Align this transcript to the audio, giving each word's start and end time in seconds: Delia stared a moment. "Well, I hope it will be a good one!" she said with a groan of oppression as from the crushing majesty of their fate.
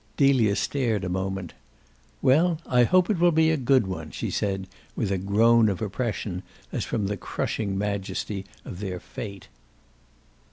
Delia 0.17 0.55
stared 0.55 1.03
a 1.03 1.09
moment. 1.09 1.53
"Well, 2.23 2.57
I 2.65 2.85
hope 2.85 3.11
it 3.11 3.19
will 3.19 3.31
be 3.31 3.51
a 3.51 3.55
good 3.55 3.85
one!" 3.85 4.09
she 4.09 4.31
said 4.31 4.65
with 4.95 5.11
a 5.11 5.19
groan 5.19 5.69
of 5.69 5.79
oppression 5.79 6.41
as 6.71 6.83
from 6.83 7.05
the 7.05 7.17
crushing 7.17 7.77
majesty 7.77 8.45
of 8.65 8.79
their 8.79 8.99
fate. 8.99 9.47